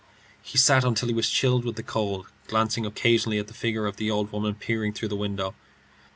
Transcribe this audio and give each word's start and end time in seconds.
He 0.41 0.57
sat 0.57 0.83
until 0.83 1.09
he 1.09 1.13
was 1.13 1.29
chilled 1.29 1.63
with 1.63 1.75
the 1.75 1.83
cold, 1.83 2.25
glancing 2.47 2.87
occasionally 2.87 3.37
at 3.37 3.45
the 3.45 3.53
figure 3.53 3.85
of 3.85 3.97
the 3.97 4.09
old 4.09 4.31
woman 4.31 4.55
peering 4.55 4.93
through 4.93 5.09
the 5.09 5.15
window. 5.15 5.53